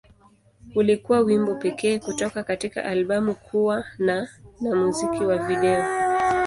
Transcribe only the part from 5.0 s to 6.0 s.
wa video.